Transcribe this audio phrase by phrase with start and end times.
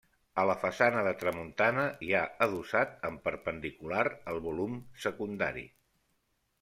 [0.43, 5.67] A la façana de tramuntana hi ha adossat en perpendicular el volum secundari.